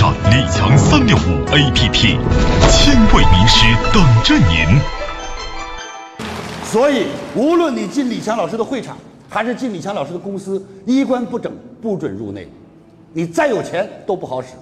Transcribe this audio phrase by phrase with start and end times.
[0.00, 2.16] 上李强三六五 APP，
[2.70, 4.80] 千位名师等着您。
[6.64, 8.96] 所以，无论你进李强老师的会场，
[9.28, 11.52] 还是进李强老师的公司，衣冠不整
[11.82, 12.48] 不准入内。
[13.12, 14.54] 你再有钱都不好使，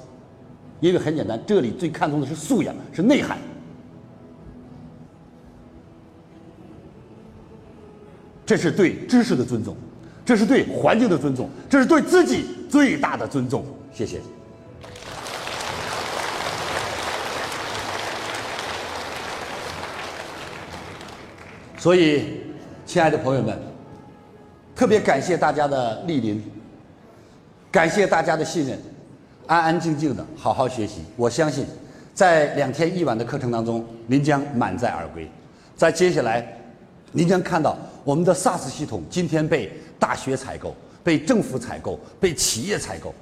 [0.80, 3.38] 因为很简单，这里最看重的是素养，是内涵。
[8.44, 9.76] 这是对知识的尊重，
[10.24, 13.64] 这是对环境的尊重，这是对自己最大的尊重。
[13.94, 14.20] 谢谢。
[21.78, 22.24] 所以，
[22.84, 23.56] 亲爱的朋友们，
[24.74, 26.42] 特别感谢大家的莅临，
[27.70, 28.76] 感谢大家的信任，
[29.46, 31.02] 安安静静的好好学习。
[31.16, 31.64] 我相信，
[32.12, 35.30] 在两天一晚的课程当中，您将满载而归。
[35.76, 36.44] 在接下来，
[37.12, 37.78] 您将看到。
[38.04, 40.74] 我们的 SaaS 系统今天被大学采购、
[41.04, 43.14] 被政府采购、被企业采购，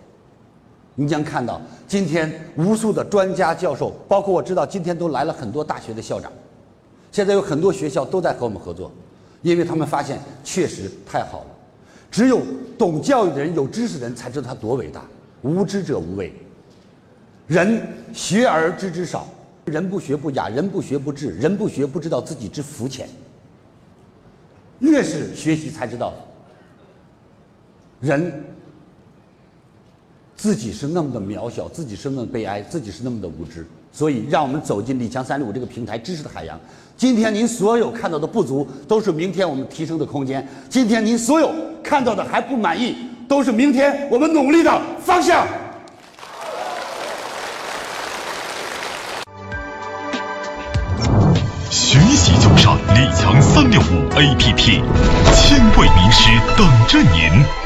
[0.95, 6.31] 您将看到今天无数的专家教授，包括我知道今天都来了很多大学的校长，
[7.17, 8.93] 现在有很多学校都在和我们合作，
[9.41, 11.47] 因为他们发现确实太好了。
[12.11, 12.43] 只有
[12.77, 15.03] 懂教育的人、有知识的人才知道他多伟大。
[15.41, 16.31] 无知者无畏。
[17.47, 17.81] 人
[18.13, 19.27] 学而知之少，
[19.65, 23.09] 人不学不雅，人不学不智，人不学不知道自己之肤浅。
[24.81, 26.13] 越是学习才知道，
[27.99, 28.45] 人
[30.37, 33.67] 自己是那么的渺小，自己是那么悲哀，自己是那么的无知。
[33.97, 36.61] 所以，让我们走进李强三六五这个平台知识的海洋。
[36.99, 41.51] 今天您所有看到的不足，都是明天我们提升的空间；今天您所有
[41.83, 42.95] 看到的还不满意，
[43.27, 45.47] 都是明天我们努力的方向。
[51.71, 54.83] 学习就上李强三六五 APP，
[55.35, 57.66] 千位名师等着您。